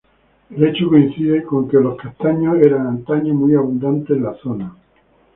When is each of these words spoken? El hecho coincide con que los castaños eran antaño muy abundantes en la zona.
El 0.49 0.63
hecho 0.63 0.89
coincide 0.89 1.43
con 1.43 1.69
que 1.69 1.77
los 1.77 1.95
castaños 1.95 2.57
eran 2.59 2.87
antaño 2.87 3.35
muy 3.35 3.53
abundantes 3.53 4.17
en 4.17 4.23
la 4.23 4.33
zona. 4.33 4.75